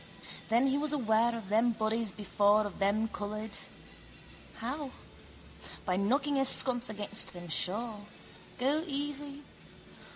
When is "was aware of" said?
0.79-1.49